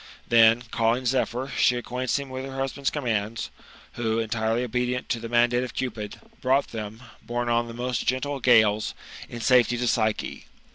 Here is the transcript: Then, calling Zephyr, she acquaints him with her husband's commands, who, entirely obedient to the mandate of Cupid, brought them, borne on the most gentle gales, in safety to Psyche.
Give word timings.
Then, 0.27 0.63
calling 0.71 1.05
Zephyr, 1.05 1.51
she 1.55 1.75
acquaints 1.75 2.17
him 2.17 2.29
with 2.31 2.43
her 2.43 2.55
husband's 2.55 2.89
commands, 2.89 3.51
who, 3.93 4.17
entirely 4.17 4.63
obedient 4.63 5.09
to 5.09 5.19
the 5.19 5.29
mandate 5.29 5.63
of 5.63 5.75
Cupid, 5.75 6.19
brought 6.41 6.69
them, 6.69 7.03
borne 7.21 7.49
on 7.49 7.67
the 7.67 7.75
most 7.75 8.07
gentle 8.07 8.39
gales, 8.39 8.95
in 9.29 9.41
safety 9.41 9.77
to 9.77 9.87
Psyche. 9.87 10.47